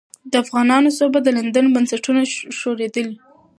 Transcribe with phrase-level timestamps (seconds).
[0.31, 2.21] د افغانانو سوبه د لندن بنسټونه
[2.57, 3.05] ښورولې.